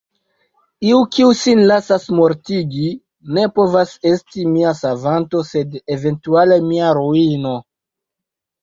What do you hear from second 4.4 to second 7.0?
mia savanto, sed eventuale mia